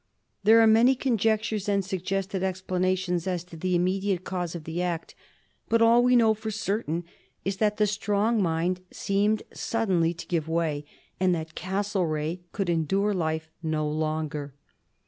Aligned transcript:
There 0.43 0.59
are 0.59 0.65
many 0.65 0.95
conjectures 0.95 1.69
and 1.69 1.85
suggested 1.85 2.41
explanations 2.41 3.27
as 3.27 3.43
to 3.43 3.55
the 3.55 3.75
immediate 3.75 4.23
cause 4.23 4.55
of 4.55 4.63
the 4.63 4.81
act, 4.81 5.13
but 5.69 5.79
all 5.79 6.01
we 6.01 6.15
know 6.15 6.33
for 6.33 6.49
certain 6.49 7.03
is 7.45 7.57
that 7.57 7.77
the 7.77 7.85
strong 7.85 8.41
mind 8.41 8.79
seemed 8.89 9.43
suddenly 9.53 10.15
to 10.15 10.25
give 10.25 10.47
way, 10.47 10.85
and 11.19 11.35
that 11.35 11.53
Castlereagh 11.53 12.39
could 12.51 12.67
endure 12.67 13.13
life 13.13 13.51
no 13.61 13.87
longer. 13.87 14.55